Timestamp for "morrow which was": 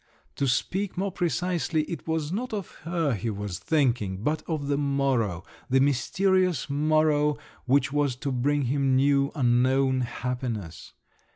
6.71-8.15